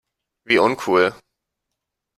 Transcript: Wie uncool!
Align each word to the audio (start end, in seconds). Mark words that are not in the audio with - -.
Wie 0.47 0.57
uncool! 0.57 1.13